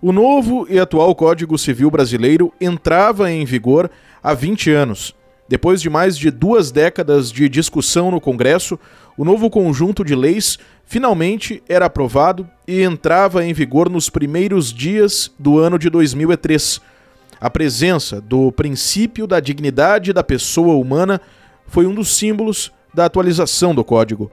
O 0.00 0.12
novo 0.12 0.64
e 0.68 0.78
atual 0.78 1.12
Código 1.16 1.58
Civil 1.58 1.90
Brasileiro 1.90 2.52
entrava 2.60 3.32
em 3.32 3.44
vigor 3.44 3.90
há 4.22 4.32
20 4.32 4.70
anos. 4.70 5.12
Depois 5.48 5.82
de 5.82 5.90
mais 5.90 6.16
de 6.16 6.30
duas 6.30 6.70
décadas 6.70 7.32
de 7.32 7.48
discussão 7.48 8.12
no 8.12 8.20
Congresso, 8.20 8.78
o 9.16 9.24
novo 9.24 9.50
conjunto 9.50 10.04
de 10.04 10.14
leis 10.14 10.56
finalmente 10.84 11.60
era 11.68 11.86
aprovado 11.86 12.48
e 12.66 12.82
entrava 12.82 13.44
em 13.44 13.52
vigor 13.52 13.90
nos 13.90 14.08
primeiros 14.08 14.72
dias 14.72 15.32
do 15.36 15.58
ano 15.58 15.80
de 15.80 15.90
2003. 15.90 16.91
A 17.42 17.50
presença 17.50 18.20
do 18.20 18.52
princípio 18.52 19.26
da 19.26 19.40
dignidade 19.40 20.12
da 20.12 20.22
pessoa 20.22 20.76
humana 20.76 21.20
foi 21.66 21.86
um 21.86 21.92
dos 21.92 22.16
símbolos 22.16 22.70
da 22.94 23.06
atualização 23.06 23.74
do 23.74 23.82
código. 23.82 24.30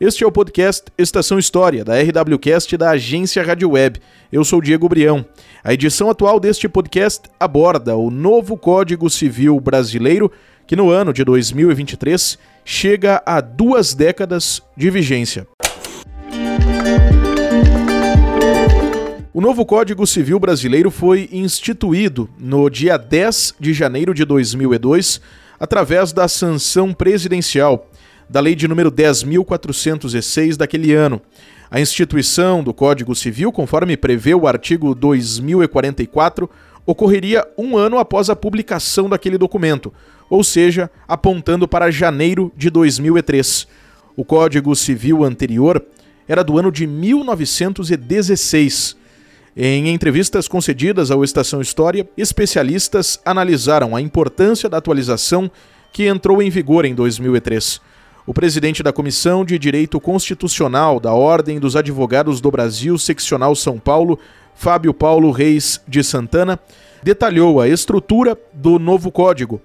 Este 0.00 0.24
é 0.24 0.26
o 0.26 0.32
podcast 0.32 0.86
Estação 0.98 1.38
História, 1.38 1.84
da 1.84 1.94
RWCast 1.94 2.76
da 2.76 2.90
agência 2.90 3.40
Rádio 3.40 3.70
Web. 3.70 4.00
Eu 4.32 4.44
sou 4.44 4.60
Diego 4.60 4.88
Brião. 4.88 5.24
A 5.62 5.72
edição 5.72 6.10
atual 6.10 6.40
deste 6.40 6.68
podcast 6.68 7.30
aborda 7.38 7.96
o 7.96 8.10
novo 8.10 8.56
Código 8.56 9.08
Civil 9.08 9.60
Brasileiro, 9.60 10.28
que 10.66 10.74
no 10.74 10.90
ano 10.90 11.12
de 11.12 11.22
2023 11.22 12.36
chega 12.64 13.22
a 13.24 13.40
duas 13.40 13.94
décadas 13.94 14.60
de 14.76 14.90
vigência. 14.90 15.46
O 19.36 19.40
novo 19.42 19.66
Código 19.66 20.06
Civil 20.06 20.40
Brasileiro 20.40 20.90
foi 20.90 21.28
instituído 21.30 22.26
no 22.38 22.70
dia 22.70 22.96
10 22.96 23.56
de 23.60 23.74
janeiro 23.74 24.14
de 24.14 24.24
2002 24.24 25.20
através 25.60 26.10
da 26.10 26.26
sanção 26.26 26.94
presidencial 26.94 27.86
da 28.30 28.40
Lei 28.40 28.54
de 28.54 28.66
número 28.66 28.90
10.406 28.90 30.56
daquele 30.56 30.94
ano. 30.94 31.20
A 31.70 31.78
instituição 31.78 32.64
do 32.64 32.72
Código 32.72 33.14
Civil, 33.14 33.52
conforme 33.52 33.94
prevê 33.94 34.34
o 34.34 34.46
artigo 34.46 34.94
2044, 34.94 36.48
ocorreria 36.86 37.46
um 37.58 37.76
ano 37.76 37.98
após 37.98 38.30
a 38.30 38.36
publicação 38.36 39.06
daquele 39.06 39.36
documento, 39.36 39.92
ou 40.30 40.42
seja, 40.42 40.90
apontando 41.06 41.68
para 41.68 41.90
janeiro 41.90 42.50
de 42.56 42.70
2003. 42.70 43.68
O 44.16 44.24
Código 44.24 44.74
Civil 44.74 45.22
anterior 45.22 45.84
era 46.26 46.42
do 46.42 46.58
ano 46.58 46.72
de 46.72 46.86
1916. 46.86 49.04
Em 49.58 49.88
entrevistas 49.88 50.46
concedidas 50.46 51.10
ao 51.10 51.24
Estação 51.24 51.62
História, 51.62 52.06
especialistas 52.14 53.18
analisaram 53.24 53.96
a 53.96 54.02
importância 54.02 54.68
da 54.68 54.76
atualização 54.76 55.50
que 55.94 56.06
entrou 56.06 56.42
em 56.42 56.50
vigor 56.50 56.84
em 56.84 56.94
2003. 56.94 57.80
O 58.26 58.34
presidente 58.34 58.82
da 58.82 58.92
Comissão 58.92 59.46
de 59.46 59.58
Direito 59.58 59.98
Constitucional 59.98 61.00
da 61.00 61.14
Ordem 61.14 61.58
dos 61.58 61.74
Advogados 61.74 62.38
do 62.38 62.50
Brasil, 62.50 62.98
seccional 62.98 63.56
São 63.56 63.78
Paulo, 63.78 64.18
Fábio 64.54 64.92
Paulo 64.92 65.30
Reis 65.30 65.80
de 65.88 66.04
Santana, 66.04 66.60
detalhou 67.02 67.58
a 67.58 67.66
estrutura 67.66 68.36
do 68.52 68.78
novo 68.78 69.10
código. 69.10 69.58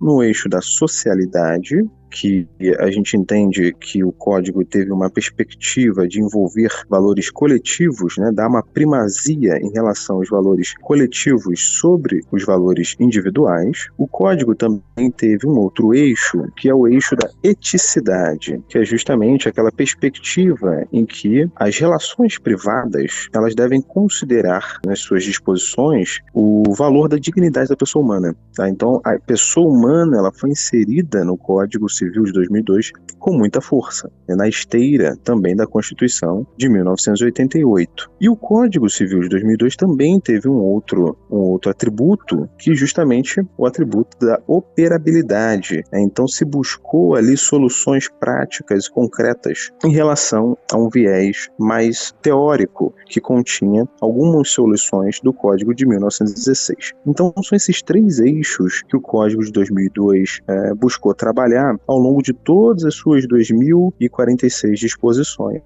No 0.00 0.20
eixo 0.20 0.48
da 0.48 0.60
socialidade, 0.60 1.76
que 2.12 2.46
a 2.78 2.90
gente 2.90 3.16
entende 3.16 3.74
que 3.80 4.04
o 4.04 4.12
código 4.12 4.64
teve 4.64 4.92
uma 4.92 5.10
perspectiva 5.10 6.06
de 6.06 6.20
envolver 6.20 6.70
valores 6.88 7.30
coletivos, 7.30 8.18
né, 8.18 8.30
dar 8.30 8.48
uma 8.48 8.62
primazia 8.62 9.58
em 9.58 9.72
relação 9.72 10.16
aos 10.16 10.28
valores 10.28 10.74
coletivos 10.82 11.78
sobre 11.78 12.20
os 12.30 12.44
valores 12.44 12.94
individuais. 13.00 13.88
O 13.96 14.06
código 14.06 14.54
também 14.54 15.10
teve 15.10 15.46
um 15.46 15.58
outro 15.58 15.94
eixo, 15.94 16.44
que 16.56 16.68
é 16.68 16.74
o 16.74 16.86
eixo 16.86 17.16
da 17.16 17.30
eticidade, 17.42 18.62
que 18.68 18.78
é 18.78 18.84
justamente 18.84 19.48
aquela 19.48 19.72
perspectiva 19.72 20.86
em 20.92 21.06
que 21.06 21.48
as 21.56 21.78
relações 21.78 22.38
privadas 22.38 23.28
elas 23.32 23.54
devem 23.54 23.80
considerar 23.80 24.80
nas 24.84 25.00
suas 25.00 25.24
disposições 25.24 26.20
o 26.34 26.74
valor 26.74 27.08
da 27.08 27.16
dignidade 27.16 27.70
da 27.70 27.76
pessoa 27.76 28.04
humana. 28.04 28.36
Tá? 28.54 28.68
Então, 28.68 29.00
a 29.04 29.18
pessoa 29.18 29.68
humana 29.68 30.18
ela 30.18 30.32
foi 30.32 30.50
inserida 30.50 31.24
no 31.24 31.36
Código 31.36 31.88
Civil 32.02 32.24
de 32.24 32.32
2002 32.32 32.92
com 33.18 33.32
muita 33.32 33.60
força, 33.60 34.10
né, 34.28 34.34
na 34.34 34.48
esteira 34.48 35.16
também 35.22 35.54
da 35.54 35.66
Constituição 35.66 36.44
de 36.56 36.68
1988. 36.68 38.10
E 38.20 38.28
o 38.28 38.34
Código 38.34 38.90
Civil 38.90 39.20
de 39.20 39.28
2002 39.28 39.76
também 39.76 40.18
teve 40.18 40.48
um 40.48 40.56
outro, 40.56 41.16
um 41.30 41.36
outro 41.36 41.70
atributo, 41.70 42.48
que 42.58 42.74
justamente 42.74 43.40
o 43.56 43.64
atributo 43.64 44.18
da 44.18 44.40
operabilidade. 44.46 45.84
Né? 45.92 46.00
Então 46.00 46.26
se 46.26 46.44
buscou 46.44 47.14
ali 47.14 47.36
soluções 47.36 48.08
práticas 48.08 48.86
e 48.86 48.90
concretas 48.90 49.70
em 49.84 49.92
relação 49.92 50.58
a 50.72 50.76
um 50.76 50.88
viés 50.88 51.48
mais 51.58 52.12
teórico 52.22 52.92
que 53.06 53.20
continha 53.20 53.86
algumas 54.00 54.50
soluções 54.50 55.20
do 55.20 55.32
Código 55.32 55.74
de 55.74 55.86
1916. 55.86 56.92
Então 57.06 57.32
são 57.42 57.54
esses 57.56 57.82
três 57.82 58.18
eixos 58.18 58.82
que 58.88 58.96
o 58.96 59.00
Código 59.00 59.44
de 59.44 59.52
2002 59.52 60.40
é, 60.48 60.74
buscou 60.74 61.14
trabalhar 61.14 61.78
ao 61.92 61.98
longo 61.98 62.22
de 62.22 62.32
todas 62.32 62.84
as 62.84 62.94
suas 62.94 63.26
2.046 63.26 64.74
disposições. 64.74 65.60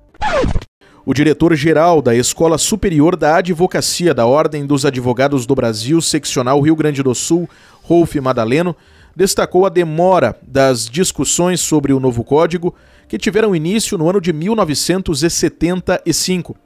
O 1.04 1.12
diretor-geral 1.14 2.02
da 2.02 2.16
Escola 2.16 2.58
Superior 2.58 3.16
da 3.16 3.36
Advocacia 3.36 4.12
da 4.12 4.26
Ordem 4.26 4.66
dos 4.66 4.84
Advogados 4.84 5.46
do 5.46 5.54
Brasil, 5.54 6.00
seccional 6.00 6.60
Rio 6.60 6.74
Grande 6.74 7.00
do 7.00 7.14
Sul, 7.14 7.48
Rolf 7.82 8.16
Madaleno, 8.16 8.74
destacou 9.14 9.64
a 9.64 9.68
demora 9.68 10.36
das 10.42 10.86
discussões 10.86 11.60
sobre 11.60 11.92
o 11.92 12.00
novo 12.00 12.24
código, 12.24 12.74
que 13.06 13.18
tiveram 13.18 13.54
início 13.54 13.96
no 13.96 14.10
ano 14.10 14.20
de 14.20 14.32
1975. 14.32 16.56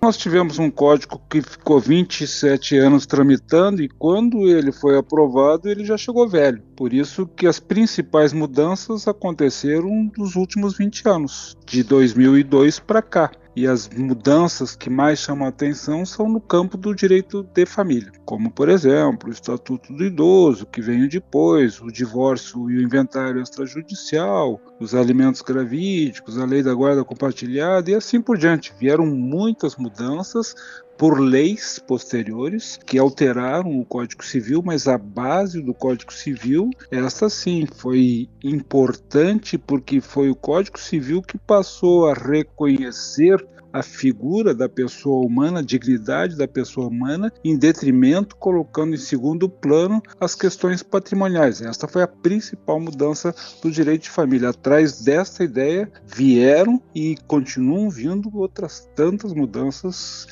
Nós 0.00 0.16
tivemos 0.16 0.60
um 0.60 0.70
código 0.70 1.20
que 1.28 1.42
ficou 1.42 1.80
27 1.80 2.76
anos 2.76 3.04
tramitando 3.04 3.82
e 3.82 3.88
quando 3.88 4.48
ele 4.48 4.70
foi 4.70 4.96
aprovado, 4.96 5.68
ele 5.68 5.84
já 5.84 5.96
chegou 5.96 6.28
velho. 6.28 6.62
Por 6.76 6.92
isso 6.92 7.26
que 7.26 7.48
as 7.48 7.58
principais 7.58 8.32
mudanças 8.32 9.08
aconteceram 9.08 10.10
nos 10.16 10.36
últimos 10.36 10.76
20 10.76 11.08
anos, 11.08 11.56
de 11.66 11.82
2002 11.82 12.78
para 12.78 13.02
cá. 13.02 13.32
E 13.58 13.66
as 13.66 13.88
mudanças 13.88 14.76
que 14.76 14.88
mais 14.88 15.18
chamam 15.18 15.44
a 15.44 15.48
atenção 15.48 16.06
são 16.06 16.28
no 16.28 16.40
campo 16.40 16.76
do 16.76 16.94
direito 16.94 17.42
de 17.42 17.66
família, 17.66 18.12
como 18.24 18.52
por 18.52 18.68
exemplo 18.68 19.28
o 19.28 19.32
Estatuto 19.32 19.92
do 19.92 20.04
Idoso, 20.04 20.64
que 20.64 20.80
veio 20.80 21.08
depois, 21.08 21.80
o 21.80 21.90
divórcio 21.90 22.70
e 22.70 22.76
o 22.76 22.80
inventário 22.80 23.42
extrajudicial, 23.42 24.60
os 24.78 24.94
alimentos 24.94 25.42
gravídicos, 25.42 26.38
a 26.38 26.44
lei 26.44 26.62
da 26.62 26.72
guarda 26.72 27.04
compartilhada 27.04 27.90
e 27.90 27.96
assim 27.96 28.20
por 28.20 28.38
diante. 28.38 28.72
Vieram 28.78 29.04
muitas 29.04 29.74
mudanças, 29.74 30.54
por 30.98 31.20
leis 31.20 31.78
posteriores 31.78 32.76
que 32.84 32.98
alteraram 32.98 33.78
o 33.78 33.84
Código 33.84 34.24
Civil, 34.24 34.60
mas 34.64 34.88
a 34.88 34.98
base 34.98 35.62
do 35.62 35.72
Código 35.72 36.12
Civil, 36.12 36.70
essa 36.90 37.30
sim, 37.30 37.66
foi 37.76 38.28
importante 38.42 39.56
porque 39.56 40.00
foi 40.00 40.28
o 40.28 40.34
Código 40.34 40.78
Civil 40.78 41.22
que 41.22 41.38
passou 41.38 42.08
a 42.08 42.14
reconhecer 42.14 43.46
a 43.72 43.82
figura 43.82 44.54
da 44.54 44.68
pessoa 44.68 45.24
humana, 45.24 45.60
a 45.60 45.62
dignidade 45.62 46.36
da 46.36 46.48
pessoa 46.48 46.88
humana, 46.88 47.32
em 47.44 47.56
detrimento, 47.56 48.36
colocando 48.36 48.94
em 48.94 48.98
segundo 48.98 49.48
plano 49.48 50.02
as 50.20 50.34
questões 50.34 50.82
patrimoniais. 50.82 51.60
Esta 51.60 51.86
foi 51.86 52.02
a 52.02 52.08
principal 52.08 52.80
mudança 52.80 53.34
do 53.62 53.70
direito 53.70 54.04
de 54.04 54.10
família. 54.10 54.50
Atrás 54.50 55.02
desta 55.02 55.44
ideia 55.44 55.90
vieram 56.06 56.82
e 56.94 57.16
continuam 57.26 57.90
vindo 57.90 58.30
outras 58.36 58.88
tantas 58.94 59.32
mudanças. 59.32 60.26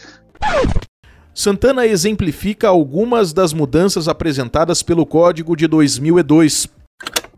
Santana 1.34 1.86
exemplifica 1.86 2.68
algumas 2.68 3.32
das 3.32 3.52
mudanças 3.52 4.08
apresentadas 4.08 4.82
pelo 4.82 5.04
Código 5.04 5.54
de 5.54 5.66
2002 5.66 6.68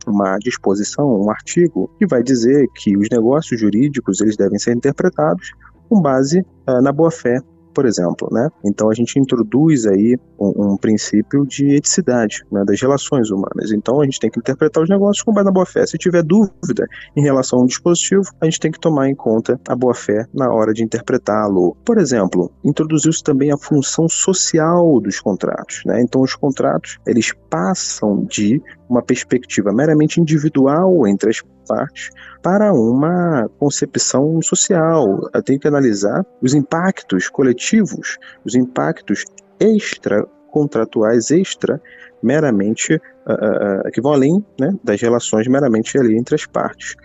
uma 0.09 0.39
disposição, 0.39 1.21
um 1.21 1.31
artigo 1.31 1.91
que 1.99 2.07
vai 2.07 2.23
dizer 2.23 2.67
que 2.75 2.97
os 2.97 3.09
negócios 3.11 3.61
jurídicos 3.61 4.21
eles 4.21 4.37
devem 4.37 4.59
ser 4.59 4.75
interpretados 4.75 5.53
com 5.89 6.01
base 6.01 6.41
uh, 6.41 6.81
na 6.83 6.93
boa-fé 6.93 7.41
por 7.79 7.87
exemplo, 7.87 8.29
né? 8.33 8.49
Então 8.65 8.91
a 8.91 8.93
gente 8.93 9.21
introduz 9.21 9.87
aí 9.87 10.19
um, 10.37 10.73
um 10.73 10.77
princípio 10.77 11.47
de 11.47 11.77
eticidade 11.77 12.45
né, 12.51 12.65
das 12.65 12.81
relações 12.81 13.31
humanas. 13.31 13.71
Então 13.71 14.01
a 14.01 14.05
gente 14.05 14.19
tem 14.19 14.29
que 14.29 14.41
interpretar 14.41 14.83
os 14.83 14.91
negócios 14.91 15.23
com 15.23 15.33
base 15.33 15.45
na 15.45 15.53
boa 15.53 15.65
fé. 15.65 15.87
Se 15.87 15.97
tiver 15.97 16.25
dúvida 16.25 16.89
em 17.17 17.23
relação 17.23 17.61
a 17.61 17.63
um 17.63 17.67
dispositivo, 17.67 18.25
a 18.41 18.47
gente 18.47 18.59
tem 18.59 18.73
que 18.73 18.81
tomar 18.81 19.09
em 19.09 19.15
conta 19.15 19.61
a 19.69 19.77
boa 19.77 19.95
fé 19.95 20.27
na 20.35 20.53
hora 20.53 20.73
de 20.73 20.83
interpretá-lo. 20.83 21.77
Por 21.85 21.99
exemplo, 21.99 22.51
introduziu-se 22.65 23.23
também 23.23 23.53
a 23.53 23.57
função 23.57 24.09
social 24.09 25.01
dos 25.01 25.21
contratos, 25.21 25.83
né? 25.87 26.03
Então 26.03 26.21
os 26.21 26.35
contratos 26.35 26.99
eles 27.07 27.33
passam 27.49 28.25
de 28.25 28.61
uma 28.89 29.03
perspectiva 29.03 29.73
meramente 29.73 30.21
individual 30.21 31.07
entre 31.07 31.31
as 31.31 31.43
partes 31.67 32.11
para 32.43 32.73
uma 32.73 33.49
concepção 33.59 34.41
social. 34.43 35.29
Eu 35.35 35.43
tenho 35.43 35.61
que 35.61 35.69
analisar 35.69 36.25
os 36.41 36.55
impactos 36.55 37.29
coletivos, 37.29 38.17
os 38.45 38.55
impactos 38.55 39.25
extra 39.61 40.27
contratuais 40.51 41.31
extra 41.31 41.81
meramente 42.23 42.95
uh, 42.95 43.89
uh, 43.89 43.93
que 43.93 44.01
vão 44.01 44.13
além 44.13 44.45
né, 44.59 44.75
das 44.83 45.01
relações 45.01 45.47
meramente 45.47 45.97
ali 45.99 46.17
entre 46.17 46.35
as 46.35 46.47
partes 46.47 46.97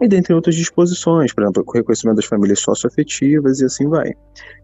e 0.00 0.06
dentre 0.06 0.32
outras 0.32 0.54
disposições, 0.54 1.32
por 1.32 1.42
exemplo, 1.42 1.64
o 1.66 1.72
reconhecimento 1.72 2.16
das 2.16 2.26
famílias 2.26 2.60
socioafetivas 2.60 3.60
e 3.60 3.64
assim 3.64 3.88
vai. 3.88 4.14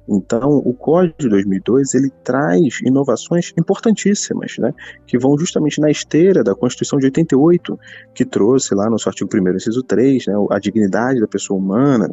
Então, 0.09 0.59
o 0.59 0.75
Código 0.75 1.15
de 1.19 1.29
2002 1.29 1.95
ele 1.95 2.11
traz 2.23 2.81
inovações 2.85 3.53
importantíssimas, 3.59 4.57
né, 4.59 4.73
que 5.07 5.19
vão 5.19 5.37
justamente 5.39 5.81
na 5.81 5.91
esteira 5.91 6.45
da 6.45 6.55
Constituição 6.55 6.99
de 6.99 7.07
88, 7.07 7.79
que 8.15 8.25
trouxe 8.25 8.75
lá 8.75 8.91
no 8.91 8.99
seu 8.99 9.11
artigo 9.11 9.31
1 9.35 9.57
inciso 9.57 9.83
3, 9.83 10.27
né, 10.27 10.35
a 10.51 10.59
dignidade 10.59 11.21
da 11.21 11.27
pessoa 11.27 11.59
humana 11.59 12.11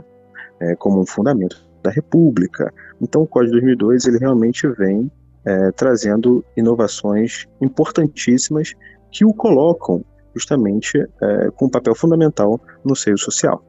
é, 0.62 0.76
como 0.76 1.02
um 1.02 1.06
fundamento 1.06 1.62
da 1.84 1.90
República. 1.90 2.74
Então, 3.02 3.24
o 3.24 3.28
Código 3.28 3.56
de 3.56 3.62
2002 3.62 4.06
ele 4.06 4.20
realmente 4.20 4.68
vem 4.68 5.12
é, 5.46 5.72
trazendo 5.72 6.46
inovações 6.56 7.48
importantíssimas 7.60 8.74
que 9.12 9.26
o 9.26 9.34
colocam 9.34 10.04
justamente 10.34 10.98
é, 10.98 11.52
com 11.56 11.66
um 11.66 11.70
papel 11.70 11.94
fundamental 11.94 12.60
no 12.86 12.96
seio 12.96 13.18
social. 13.18 13.64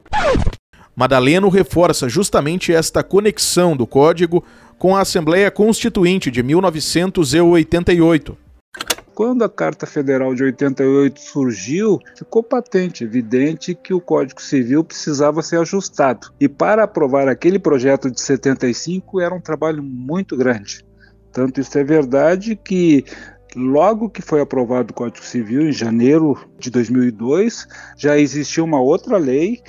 Madaleno 0.95 1.49
reforça 1.49 2.07
justamente 2.07 2.71
esta 2.71 3.03
conexão 3.03 3.75
do 3.75 3.87
Código 3.87 4.43
com 4.77 4.95
a 4.95 5.01
Assembleia 5.01 5.49
Constituinte 5.49 6.29
de 6.29 6.43
1988. 6.43 8.37
Quando 9.15 9.43
a 9.43 9.49
Carta 9.49 9.85
Federal 9.85 10.33
de 10.33 10.43
88 10.43 11.19
surgiu, 11.19 11.99
ficou 12.17 12.41
patente, 12.41 13.03
evidente 13.03 13.75
que 13.75 13.93
o 13.93 14.01
Código 14.01 14.41
Civil 14.41 14.83
precisava 14.83 15.43
ser 15.43 15.59
ajustado. 15.59 16.33
E 16.39 16.49
para 16.49 16.83
aprovar 16.83 17.27
aquele 17.27 17.59
projeto 17.59 18.09
de 18.09 18.19
75 18.19 19.21
era 19.21 19.33
um 19.33 19.41
trabalho 19.41 19.83
muito 19.83 20.35
grande. 20.35 20.83
Tanto 21.31 21.61
isso 21.61 21.77
é 21.77 21.83
verdade 21.83 22.55
que 22.55 23.05
Logo 23.55 24.09
que 24.09 24.21
foi 24.21 24.41
aprovado 24.41 24.91
o 24.91 24.95
Código 24.95 25.23
Civil, 25.23 25.69
em 25.69 25.71
janeiro 25.71 26.37
de 26.57 26.71
2002, 26.71 27.67
já 27.95 28.17
existia 28.17 28.63
uma 28.63 28.81
outra 28.81 29.17
lei 29.17 29.61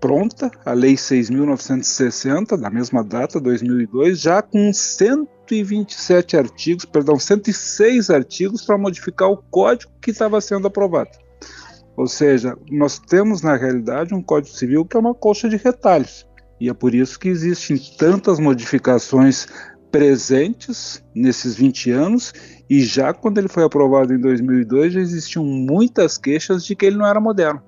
pronta, 0.00 0.50
a 0.64 0.72
Lei 0.72 0.94
6.960, 0.94 2.56
da 2.56 2.70
mesma 2.70 3.04
data, 3.04 3.38
2002, 3.38 4.18
já 4.18 4.40
com 4.40 4.72
127 4.72 6.36
artigos, 6.36 6.84
perdão, 6.86 7.18
106 7.18 8.08
artigos 8.08 8.64
para 8.64 8.78
modificar 8.78 9.28
o 9.28 9.36
código 9.36 9.92
que 10.00 10.10
estava 10.10 10.40
sendo 10.40 10.66
aprovado. 10.66 11.10
Ou 11.96 12.06
seja, 12.06 12.56
nós 12.70 12.98
temos 12.98 13.42
na 13.42 13.56
realidade 13.56 14.14
um 14.14 14.22
Código 14.22 14.56
Civil 14.56 14.86
que 14.86 14.96
é 14.96 15.00
uma 15.00 15.14
coxa 15.14 15.48
de 15.48 15.56
retalhos. 15.56 16.26
E 16.58 16.68
é 16.68 16.72
por 16.72 16.94
isso 16.94 17.18
que 17.18 17.28
existem 17.28 17.76
tantas 17.98 18.38
modificações 18.38 19.46
presentes 19.90 21.04
nesses 21.14 21.56
20 21.56 21.90
anos 21.90 22.32
e 22.70 22.80
já 22.82 23.12
quando 23.12 23.38
ele 23.38 23.48
foi 23.48 23.64
aprovado 23.64 24.14
em 24.14 24.20
2002 24.20 24.92
já 24.92 25.00
existiam 25.00 25.44
muitas 25.44 26.16
queixas 26.16 26.64
de 26.64 26.76
que 26.76 26.86
ele 26.86 26.96
não 26.96 27.06
era 27.06 27.20
moderno, 27.20 27.60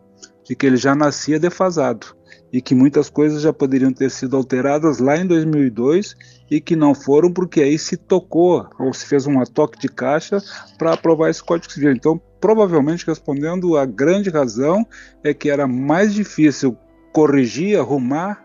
de 0.44 0.54
que 0.54 0.64
ele 0.64 0.76
já 0.76 0.94
nascia 0.94 1.40
defasado 1.40 2.14
e 2.52 2.60
que 2.60 2.74
muitas 2.74 3.08
coisas 3.08 3.42
já 3.42 3.52
poderiam 3.52 3.92
ter 3.92 4.10
sido 4.10 4.36
alteradas 4.36 4.98
lá 4.98 5.16
em 5.16 5.26
2002 5.26 6.14
e 6.50 6.60
que 6.60 6.76
não 6.76 6.94
foram 6.94 7.32
porque 7.32 7.62
aí 7.62 7.78
se 7.78 7.96
tocou 7.96 8.68
ou 8.78 8.92
se 8.92 9.06
fez 9.06 9.26
um 9.26 9.42
toque 9.44 9.78
de 9.78 9.88
caixa 9.88 10.38
para 10.76 10.92
aprovar 10.92 11.30
esse 11.30 11.42
Código 11.42 11.72
Civil. 11.72 11.92
Então, 11.92 12.20
provavelmente 12.40 13.06
respondendo 13.06 13.76
a 13.76 13.86
grande 13.86 14.28
razão 14.28 14.86
é 15.24 15.32
que 15.32 15.48
era 15.48 15.66
mais 15.66 16.12
difícil 16.12 16.76
corrigir, 17.12 17.78
arrumar, 17.78 18.44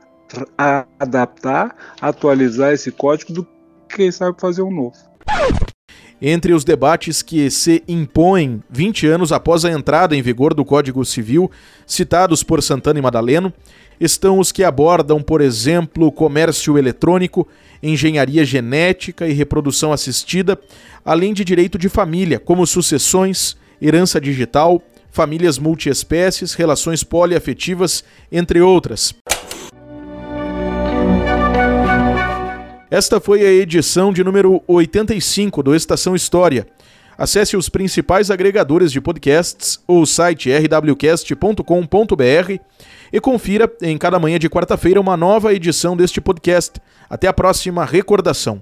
adaptar, 0.98 1.76
atualizar 2.00 2.74
esse 2.74 2.92
código 2.92 3.34
do 3.34 3.48
quem 3.90 4.12
sabe 4.12 4.40
fazer 4.40 4.62
um 4.62 4.72
novo. 4.72 4.98
Entre 6.20 6.52
os 6.52 6.64
debates 6.64 7.22
que 7.22 7.50
se 7.52 7.84
impõem 7.88 8.64
20 8.72 9.06
anos 9.06 9.32
após 9.32 9.64
a 9.64 9.72
entrada 9.72 10.16
em 10.16 10.22
vigor 10.22 10.56
do 10.56 10.66
Código 10.66 11.06
Civil, 11.06 11.52
citados 11.86 12.42
por 12.42 12.64
Santana 12.64 12.98
e 12.98 13.02
Madaleno, 13.02 13.54
estão 14.00 14.40
os 14.40 14.52
que 14.52 14.64
abordam, 14.64 15.22
por 15.22 15.42
exemplo, 15.42 16.12
comércio 16.12 16.76
eletrônico, 16.76 17.48
engenharia 17.84 18.44
genética 18.44 19.28
e 19.28 19.34
reprodução 19.34 19.94
assistida, 19.94 20.60
além 21.06 21.34
de 21.34 21.46
direito 21.46 21.78
de 21.78 21.88
família, 21.88 22.40
como 22.40 22.66
sucessões, 22.66 23.56
herança 23.80 24.20
digital, 24.20 24.82
famílias 25.12 25.60
multiespécies, 25.60 26.56
relações 26.56 27.04
poliafetivas, 27.04 28.04
entre 28.32 28.60
outras. 28.60 29.14
Esta 32.90 33.20
foi 33.20 33.46
a 33.46 33.52
edição 33.52 34.14
de 34.14 34.24
número 34.24 34.64
85 34.66 35.62
do 35.62 35.76
Estação 35.76 36.16
História. 36.16 36.66
Acesse 37.18 37.58
os 37.58 37.68
principais 37.68 38.32
agregadores 38.32 38.94
de 38.94 39.02
podcasts 39.02 39.78
ou 39.86 40.04
o 40.04 40.06
site 40.06 40.50
rwcast.com.br 40.50 41.64
e 43.12 43.20
confira 43.20 43.70
em 43.82 43.98
cada 43.98 44.18
manhã 44.18 44.40
de 44.40 44.50
quarta-feira 44.50 45.02
uma 45.02 45.18
nova 45.18 45.54
edição 45.54 45.98
deste 45.98 46.22
podcast. 46.22 46.80
Até 47.10 47.28
a 47.28 47.34
próxima 47.34 47.84
recordação. 47.84 48.62